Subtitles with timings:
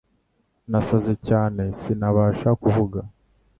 [0.69, 2.99] Nasaze cyane sinabasha kuvuga